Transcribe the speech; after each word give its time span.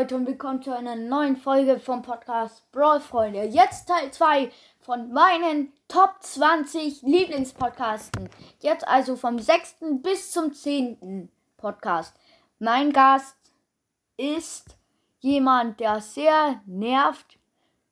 Leute 0.00 0.16
und 0.16 0.26
willkommen 0.26 0.62
zu 0.62 0.74
einer 0.74 0.96
neuen 0.96 1.36
Folge 1.36 1.78
vom 1.78 2.00
Podcast 2.00 2.64
Brawl 2.72 3.00
Freunde. 3.00 3.42
Jetzt 3.44 3.86
Teil 3.86 4.10
2 4.10 4.50
von 4.78 5.12
meinen 5.12 5.74
Top 5.88 6.14
20 6.20 7.02
Lieblingspodcasten. 7.02 8.30
Jetzt 8.60 8.88
also 8.88 9.14
vom 9.14 9.38
6. 9.38 10.00
bis 10.02 10.32
zum 10.32 10.54
10. 10.54 11.28
Podcast. 11.58 12.16
Mein 12.58 12.94
Gast 12.94 13.36
ist 14.16 14.78
jemand, 15.18 15.80
der 15.80 16.00
sehr 16.00 16.62
nervt 16.64 17.38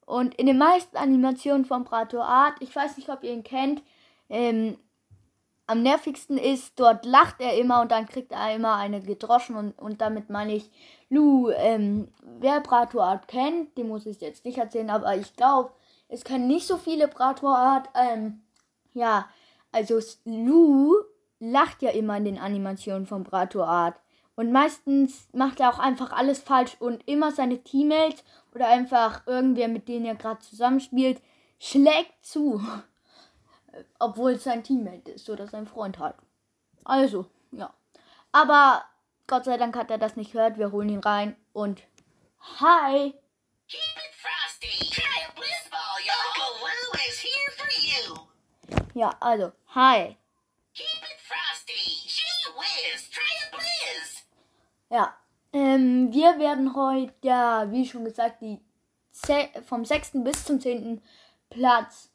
und 0.07 0.35
in 0.37 0.47
den 0.47 0.57
meisten 0.57 0.97
Animationen 0.97 1.67
von 1.67 1.85
Prato 1.85 2.23
Art, 2.23 2.55
ich 2.61 2.75
weiß 2.75 2.97
nicht, 2.97 3.11
ob 3.11 3.23
ihr 3.23 3.35
ihn 3.35 3.45
kennt, 3.45 3.83
ähm, 4.31 4.79
am 5.67 5.83
nervigsten 5.83 6.39
ist, 6.39 6.81
dort 6.81 7.05
lacht 7.05 7.43
er 7.43 7.59
immer 7.59 7.83
und 7.83 7.93
dann 7.93 8.07
kriegt 8.07 8.33
er 8.33 8.55
immer 8.55 8.77
eine 8.77 9.03
gedroschen 9.03 9.55
und, 9.55 9.79
und 9.79 10.01
damit 10.01 10.31
meine 10.31 10.55
ich, 10.55 10.71
Lu, 11.11 11.51
ähm, 11.51 12.09
wer 12.39 12.61
Bratoart 12.61 13.29
kennt, 13.29 13.77
den 13.79 13.89
muss 13.89 14.07
ich 14.07 14.21
jetzt 14.21 14.45
nicht 14.45 14.59
erzählen, 14.59 14.91
aber 14.91 15.17
ich 15.17 15.35
glaube, 15.35 15.73
es 16.09 16.25
können 16.25 16.47
nicht 16.47 16.67
so 16.67 16.77
viele 16.77 17.09
Bratoart, 17.09 17.89
ähm, 17.95 18.43
ja, 18.93 19.29
also 19.73 20.01
Lu 20.25 20.95
lacht 21.41 21.83
ja 21.83 21.91
immer 21.91 22.17
in 22.17 22.25
den 22.25 22.39
Animationen 22.39 23.07
von 23.07 23.25
Bratoart. 23.25 24.01
Und 24.35 24.53
meistens 24.53 25.29
macht 25.33 25.61
er 25.61 25.71
auch 25.71 25.79
einfach 25.79 26.13
alles 26.13 26.39
falsch 26.39 26.77
und 26.79 27.07
immer 27.09 27.33
seine 27.33 27.59
Teammates 27.59 28.23
oder 28.55 28.69
einfach 28.69 29.27
irgendwer, 29.27 29.69
mit 29.69 29.89
denen 29.89 30.07
er 30.07 30.15
gerade 30.15 30.41
zusammenspielt, 30.41 31.21
schlägt 31.59 32.25
zu 32.25 32.63
obwohl 33.99 34.33
es 34.33 34.45
sein 34.45 34.63
Teammate 34.63 35.13
ist 35.13 35.29
oder 35.31 35.47
sein 35.47 35.67
Freund 35.67 35.99
halt. 35.99 36.15
Also, 36.85 37.27
ja. 37.53 37.73
Aber 38.33 38.85
Gott 39.29 39.45
sei 39.45 39.59
Dank 39.59 39.77
hat 39.77 39.91
er 39.91 39.99
das 39.99 40.17
nicht 40.17 40.33
gehört. 40.33 40.57
Wir 40.57 40.73
holen 40.73 40.89
ihn 40.89 41.01
rein 41.01 41.37
und 41.53 41.83
hi. 42.59 43.13
Keep 43.69 43.97
it 43.97 44.15
frosty. 44.17 44.91
Try 44.91 45.27
a 45.27 45.33
blizzball, 45.35 46.01
Uncle 46.25 46.55
Lou 46.63 46.93
is 47.07 47.21
here 47.21 47.53
for 47.55 47.69
you. 47.71 48.89
Ja, 48.95 49.15
also, 49.21 49.53
hi. 49.75 50.17
Keep 50.73 51.03
it 51.03 51.21
frosty. 51.21 52.09
Gee 52.09 52.49
whiz, 52.57 53.11
try 53.11 53.21
a 53.45 53.57
blizz. 53.57 54.25
Ja, 54.89 55.15
ähm, 55.53 56.11
wir 56.11 56.39
werden 56.39 56.75
heute, 56.75 57.13
ja, 57.23 57.71
wie 57.71 57.87
schon 57.87 58.07
gesagt, 58.07 58.41
die 58.41 58.59
vom 59.67 59.85
6. 59.85 60.25
bis 60.25 60.45
zum 60.47 60.59
10. 60.59 61.03
Platz 61.51 62.11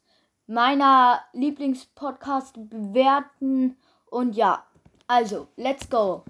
meiner 0.48 1.22
Lieblingspodcast 1.32 2.54
bewerten. 2.68 3.76
Und 4.10 4.34
ja, 4.34 4.66
also, 5.06 5.46
let's 5.56 5.88
go. 5.88 6.24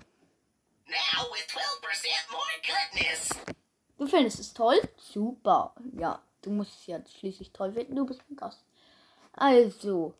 Now 0.86 1.24
with 1.32 1.46
12% 1.48 2.30
more 2.30 2.42
goodness. 2.62 3.30
Du 3.98 4.06
findest 4.06 4.40
es 4.40 4.52
toll? 4.52 4.80
Super. 4.98 5.74
Ja, 5.96 6.20
du 6.42 6.50
musst 6.50 6.80
es 6.80 6.86
ja 6.86 6.98
schließlich 7.18 7.52
toll 7.52 7.72
finden. 7.72 7.96
Du 7.96 8.04
bist 8.04 8.20
ein 8.30 8.36
Gast. 8.36 8.64
Also, 9.32 10.14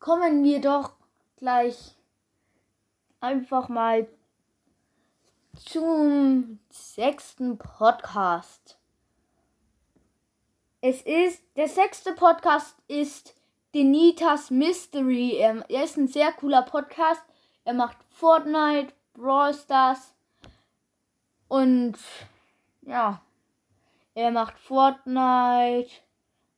kommen 0.00 0.42
wir 0.44 0.60
doch 0.60 0.92
gleich 1.36 1.94
einfach 3.20 3.68
mal 3.68 4.08
zum 5.54 6.58
sechsten 6.70 7.58
Podcast. 7.58 8.78
Es 10.80 11.02
ist, 11.02 11.42
der 11.56 11.68
sechste 11.68 12.12
Podcast 12.12 12.76
ist 12.86 13.34
Denitas 13.74 14.50
Mystery. 14.50 15.36
Er, 15.36 15.68
er 15.68 15.84
ist 15.84 15.96
ein 15.96 16.08
sehr 16.08 16.32
cooler 16.32 16.62
Podcast. 16.62 17.22
Er 17.64 17.74
macht 17.74 17.96
Fortnite, 18.10 18.92
Brawl 19.18 19.52
Stars 19.52 20.14
und 21.48 21.98
ja, 22.82 23.20
er 24.14 24.30
macht 24.30 24.56
Fortnite, 24.60 25.90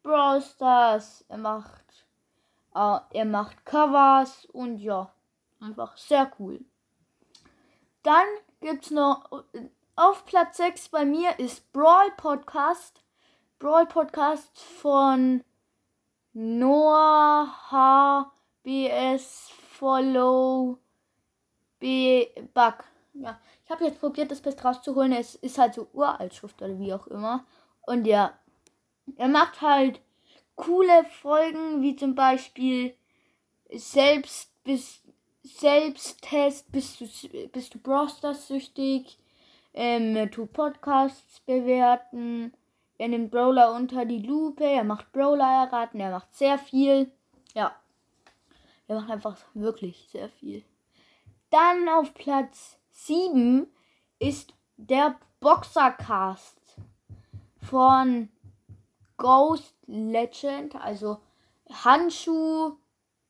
Brawl 0.03 0.43
Stars, 0.43 1.25
er 1.29 1.39
macht, 1.39 2.07
äh, 2.75 2.99
er 3.13 3.25
macht 3.25 3.65
Covers 3.65 4.45
und 4.53 4.77
ja, 4.79 5.11
einfach 5.59 5.97
sehr 5.97 6.31
cool. 6.39 6.63
Dann 8.03 8.27
gibt's 8.61 8.91
noch 8.91 9.43
auf 9.97 10.27
Platz 10.27 10.59
6 10.59 10.91
bei 10.91 11.07
mir 11.07 11.39
ist 11.39 11.73
Brawl 11.73 12.11
Podcast. 12.19 13.03
Brawl 13.59 13.87
Podcast 13.87 14.61
von 14.61 15.45
Noah 16.35 17.71
H. 17.71 18.33
BS 18.63 19.51
Follow. 19.79 20.79
Bug. 21.81 22.85
Ja, 23.15 23.41
ich 23.65 23.71
habe 23.71 23.85
jetzt 23.85 24.01
probiert, 24.01 24.31
das 24.31 24.41
Best 24.41 24.65
rauszuholen. 24.65 25.13
Es 25.13 25.35
ist 25.37 25.59
halt 25.59 25.75
so 25.75 25.89
uralt 25.93 26.35
Schrift 26.35 26.61
oder 26.63 26.79
wie 26.79 26.93
auch 26.93 27.07
immer. 27.09 27.45
Und 27.87 28.07
ja, 28.07 28.39
er 29.17 29.29
macht 29.29 29.61
halt 29.61 30.01
coole 30.55 31.05
Folgen, 31.05 31.83
wie 31.83 31.97
zum 31.97 32.15
Beispiel 32.15 32.95
selbst 33.73 34.53
bis 34.65 35.03
Selbsttest, 35.43 36.71
bist 36.71 37.01
du 37.01 37.49
bist 37.49 37.73
du 37.73 37.79
Browser 37.79 38.35
süchtig, 38.35 39.19
ähm, 39.73 40.31
tu 40.31 40.45
Podcasts 40.45 41.41
bewerten 41.41 42.53
er 43.01 43.09
nimmt 43.09 43.31
Brawler 43.31 43.73
unter 43.73 44.05
die 44.05 44.19
Lupe. 44.19 44.63
Er 44.63 44.85
macht 44.85 45.11
Brawler 45.13 45.65
erraten. 45.65 46.01
Er 46.01 46.11
macht 46.11 46.35
sehr 46.35 46.59
viel. 46.59 47.11
Ja. 47.55 47.75
Er 48.89 48.97
macht 48.97 49.11
einfach 49.11 49.39
wirklich 49.55 50.07
sehr 50.13 50.29
viel. 50.29 50.63
Dann 51.51 51.89
auf 51.89 52.15
Platz 52.15 52.79
7 52.91 53.67
ist 54.19 54.55
der 54.77 55.17
Boxercast 55.41 56.77
von 57.61 58.29
Ghost 59.17 59.75
Legend. 59.87 60.77
Also 60.77 61.19
Handschuh. 61.69 62.77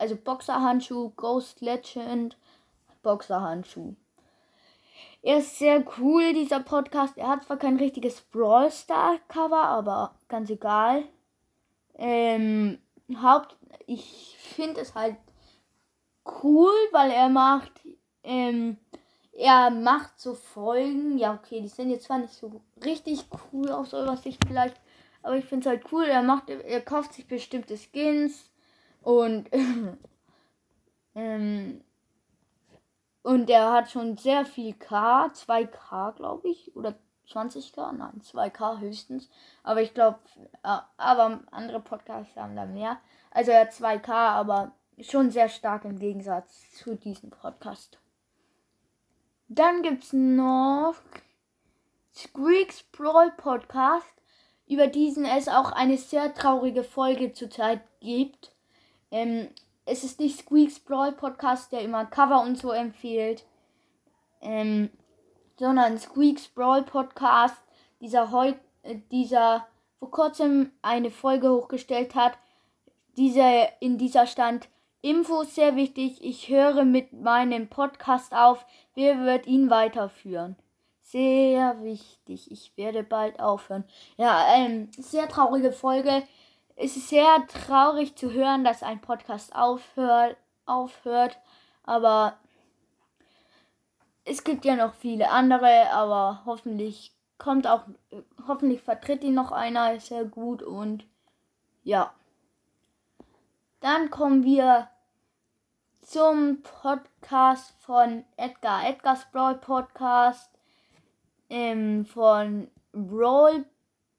Also 0.00 0.16
Boxerhandschuh, 0.16 1.10
Ghost 1.10 1.60
Legend, 1.60 2.38
Boxerhandschuh. 3.02 3.94
Er 5.20 5.40
ist 5.40 5.58
sehr 5.58 5.84
cool, 5.98 6.32
dieser 6.32 6.60
Podcast. 6.60 7.18
Er 7.18 7.28
hat 7.28 7.44
zwar 7.44 7.58
kein 7.58 7.76
richtiges 7.76 8.22
Brawl 8.22 8.70
Star 8.70 9.18
Cover, 9.28 9.62
aber 9.62 10.14
ganz 10.28 10.48
egal. 10.48 11.04
Ähm, 11.96 12.78
Haupt, 13.22 13.58
ich 13.86 14.36
finde 14.38 14.80
es 14.80 14.94
halt 14.94 15.16
cool, 16.42 16.72
weil 16.92 17.10
er 17.10 17.28
macht, 17.28 17.72
ähm, 18.22 18.76
er 19.32 19.70
macht 19.70 20.20
so 20.20 20.34
Folgen. 20.34 21.18
Ja, 21.18 21.34
okay, 21.34 21.60
die 21.60 21.68
sind 21.68 21.90
jetzt 21.90 22.04
zwar 22.04 22.18
nicht 22.18 22.34
so 22.34 22.60
richtig 22.84 23.24
cool 23.52 23.70
aus 23.70 23.94
eurer 23.94 24.16
Sicht 24.16 24.44
vielleicht, 24.46 24.80
aber 25.22 25.36
ich 25.36 25.44
finde 25.44 25.68
es 25.68 25.70
halt 25.70 25.92
cool. 25.92 26.04
Er 26.04 26.22
macht, 26.22 26.50
er 26.50 26.80
kauft 26.82 27.14
sich 27.14 27.26
bestimmte 27.26 27.76
Skins 27.76 28.50
und 29.02 29.48
ähm, 31.14 31.80
und 33.22 33.50
er 33.50 33.72
hat 33.72 33.90
schon 33.90 34.16
sehr 34.16 34.44
viel 34.44 34.74
K, 34.74 35.26
2K 35.26 36.12
glaube 36.16 36.48
ich, 36.48 36.74
oder 36.74 36.94
20k, 37.28 37.92
nein, 37.92 38.20
2k 38.22 38.80
höchstens. 38.80 39.28
Aber 39.62 39.82
ich 39.82 39.94
glaube, 39.94 40.18
äh, 40.62 40.78
aber 40.96 41.40
andere 41.50 41.80
Podcasts 41.80 42.36
haben 42.36 42.56
da 42.56 42.66
mehr. 42.66 42.98
Also 43.30 43.52
er 43.52 43.62
hat 43.62 43.72
2k, 43.72 44.10
aber 44.10 44.72
schon 45.00 45.30
sehr 45.30 45.48
stark 45.48 45.84
im 45.84 45.98
Gegensatz 45.98 46.72
zu 46.72 46.96
diesem 46.96 47.30
Podcast. 47.30 47.98
Dann 49.52 49.82
gibt 49.82 50.04
es 50.04 50.12
noch 50.12 50.94
Squeaks 52.14 52.84
Brawl 52.92 53.32
Podcast, 53.32 54.06
über 54.68 54.86
diesen 54.86 55.24
es 55.24 55.48
auch 55.48 55.72
eine 55.72 55.98
sehr 55.98 56.32
traurige 56.32 56.84
Folge 56.84 57.32
zurzeit 57.32 57.80
gibt. 57.98 58.52
Ähm, 59.10 59.48
es 59.86 60.04
ist 60.04 60.20
nicht 60.20 60.38
Squeaks 60.38 60.78
Brawl 60.78 61.10
Podcast, 61.10 61.72
der 61.72 61.80
immer 61.80 62.06
Cover 62.06 62.42
und 62.42 62.58
so 62.58 62.70
empfiehlt, 62.70 63.44
ähm, 64.40 64.88
sondern 65.58 65.98
Squeaks 65.98 66.46
Brawl 66.46 66.84
Podcast, 66.84 67.60
dieser 68.00 68.30
heute, 68.30 68.60
äh, 68.84 68.98
dieser 69.10 69.66
vor 69.98 70.12
kurzem 70.12 70.70
eine 70.80 71.10
Folge 71.10 71.50
hochgestellt 71.50 72.14
hat. 72.14 72.38
Diese, 73.16 73.68
in 73.80 73.98
dieser 73.98 74.28
stand 74.28 74.68
Info 75.02 75.44
sehr 75.44 75.76
wichtig. 75.76 76.22
Ich 76.22 76.48
höre 76.48 76.84
mit 76.84 77.12
meinem 77.12 77.68
Podcast 77.68 78.34
auf. 78.34 78.66
Wer 78.94 79.20
wird 79.20 79.46
ihn 79.46 79.70
weiterführen? 79.70 80.56
Sehr 81.00 81.82
wichtig. 81.82 82.50
Ich 82.50 82.76
werde 82.76 83.02
bald 83.02 83.40
aufhören. 83.40 83.84
Ja, 84.16 84.44
ähm, 84.54 84.90
sehr 84.96 85.28
traurige 85.28 85.72
Folge 85.72 86.22
es 86.82 86.96
ist 86.96 87.08
sehr 87.10 87.46
traurig 87.46 88.16
zu 88.16 88.32
hören, 88.32 88.64
dass 88.64 88.82
ein 88.82 89.00
Podcast 89.00 89.54
aufhört, 89.54 90.36
aufhört, 90.64 91.38
aber 91.84 92.38
es 94.24 94.44
gibt 94.44 94.64
ja 94.64 94.76
noch 94.76 94.94
viele 94.94 95.30
andere, 95.30 95.90
aber 95.92 96.42
hoffentlich 96.46 97.12
kommt 97.36 97.66
auch, 97.66 97.82
hoffentlich 98.48 98.80
vertritt 98.80 99.22
ihn 99.24 99.34
noch 99.34 99.52
einer, 99.52 99.94
ist 99.94 100.06
sehr 100.06 100.24
gut 100.24 100.62
und 100.62 101.04
ja. 101.82 102.14
Dann 103.80 104.10
kommen 104.10 104.44
wir 104.44 104.88
zum 106.02 106.62
Podcast 106.62 107.74
von 107.80 108.24
Edgar, 108.36 108.88
Edgar's 108.88 109.26
Brawl 109.32 109.56
Podcast. 109.56 110.50
ähm, 111.50 112.06
von 112.06 112.68
Brawl 112.92 113.64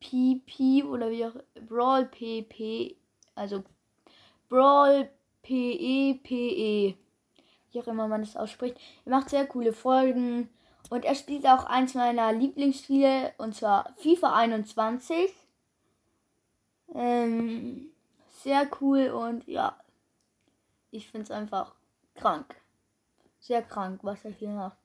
PP 0.01 0.83
oder 0.83 1.09
wie 1.11 1.25
auch 1.25 1.35
Brawl 1.67 2.05
PP, 2.05 2.95
also 3.35 3.63
Brawl 4.49 5.09
PEPE, 5.43 6.27
-E, 6.27 6.95
wie 7.71 7.79
auch 7.79 7.87
immer 7.87 8.07
man 8.07 8.21
das 8.21 8.35
ausspricht. 8.35 8.77
Er 9.05 9.11
macht 9.11 9.29
sehr 9.29 9.45
coole 9.47 9.73
Folgen 9.73 10.49
und 10.89 11.05
er 11.05 11.15
spielt 11.15 11.45
auch 11.47 11.65
eins 11.65 11.93
meiner 11.93 12.33
Lieblingsspiele 12.33 13.33
und 13.37 13.55
zwar 13.55 13.93
FIFA 13.97 14.35
21. 14.35 15.33
Ähm, 16.93 17.91
sehr 18.43 18.69
cool 18.81 19.09
und 19.09 19.47
ja, 19.47 19.77
ich 20.89 21.09
finde 21.09 21.25
es 21.25 21.31
einfach 21.31 21.75
krank. 22.15 22.55
Sehr 23.39 23.63
krank, 23.63 24.01
was 24.03 24.23
er 24.25 24.31
hier 24.31 24.49
macht. 24.49 24.77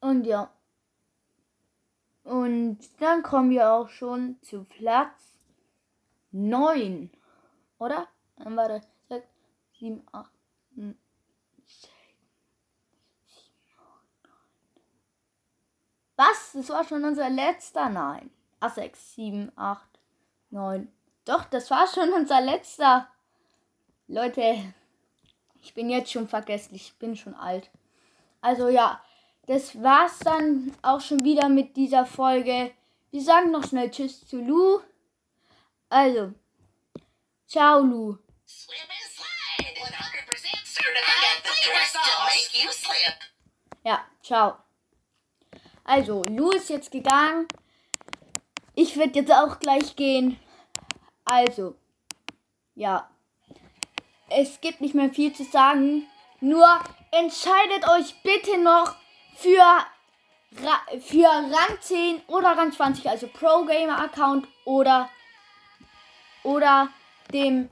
Und 0.00 0.24
ja. 0.24 0.50
Und 2.24 2.78
dann 3.00 3.22
kommen 3.22 3.50
wir 3.50 3.70
auch 3.70 3.88
schon 3.88 4.38
zu 4.42 4.64
Platz 4.64 5.38
9. 6.32 7.10
Oder? 7.78 8.08
Dann 8.36 8.56
war 8.56 8.68
das 8.68 8.86
6, 9.08 9.26
7, 9.78 10.02
8, 10.10 10.32
10, 10.74 10.84
7, 10.84 10.96
8, 13.76 14.24
9. 14.24 14.32
Was? 16.16 16.52
Das 16.54 16.68
war 16.70 16.84
schon 16.84 17.04
unser 17.04 17.30
letzter? 17.30 17.88
Nein. 17.88 18.30
Ach, 18.60 18.74
6, 18.74 19.14
7, 19.14 19.52
8, 19.56 20.00
9. 20.50 20.90
Doch, 21.24 21.44
das 21.44 21.70
war 21.70 21.86
schon 21.86 22.12
unser 22.12 22.40
letzter. 22.40 23.08
Leute, 24.08 24.74
ich 25.62 25.72
bin 25.72 25.88
jetzt 25.88 26.12
schon 26.12 26.28
vergesslich. 26.28 26.88
Ich 26.88 26.98
bin 26.98 27.16
schon 27.16 27.34
alt. 27.34 27.70
Also 28.42 28.68
ja, 28.68 29.02
das 29.46 29.82
war's 29.82 30.18
dann 30.18 30.76
auch 30.82 31.00
schon 31.00 31.24
wieder 31.24 31.48
mit 31.48 31.76
dieser 31.76 32.04
Folge. 32.04 32.72
Wir 33.10 33.22
sagen 33.22 33.50
noch 33.50 33.66
schnell 33.66 33.90
Tschüss 33.90 34.26
zu 34.26 34.40
Lu. 34.40 34.80
Also, 35.88 36.34
ciao 37.46 37.80
Lu. 37.80 38.18
Ja, 43.84 44.04
ciao. 44.22 44.56
Also, 45.84 46.24
Lu 46.24 46.50
ist 46.50 46.70
jetzt 46.70 46.90
gegangen. 46.90 47.46
Ich 48.74 48.96
werde 48.96 49.20
jetzt 49.20 49.32
auch 49.32 49.58
gleich 49.60 49.94
gehen. 49.94 50.40
Also, 51.24 51.76
ja. 52.74 53.08
Es 54.28 54.60
gibt 54.60 54.80
nicht 54.80 54.94
mehr 54.94 55.10
viel 55.10 55.32
zu 55.32 55.44
sagen. 55.44 56.06
Nur 56.40 56.66
entscheidet 57.10 57.88
euch 57.88 58.22
bitte 58.22 58.58
noch 58.58 58.94
für, 59.36 59.62
für 61.00 61.28
Rang 61.28 61.78
10 61.80 62.22
oder 62.26 62.48
Rang 62.56 62.72
20, 62.72 63.08
also 63.08 63.28
Pro 63.28 63.64
Gamer 63.64 63.98
Account 64.00 64.46
oder, 64.64 65.08
oder 66.42 66.88
dem 67.32 67.68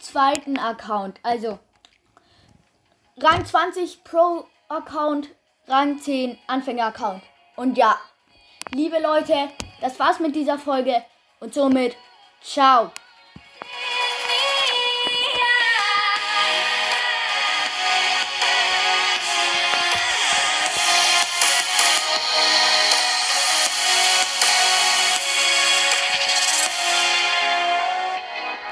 zweiten 0.00 0.58
Account. 0.58 1.20
Also 1.22 1.58
Rang 3.16 3.44
20 3.46 4.02
Pro 4.04 4.46
Account, 4.68 5.28
Rang 5.68 5.98
10 5.98 6.38
Anfänger 6.46 6.86
Account. 6.86 7.22
Und 7.56 7.78
ja, 7.78 7.98
liebe 8.72 8.98
Leute, 9.00 9.50
das 9.80 9.98
war's 10.00 10.18
mit 10.18 10.34
dieser 10.34 10.58
Folge 10.58 11.04
und 11.40 11.54
somit 11.54 11.96
ciao. 12.44 12.92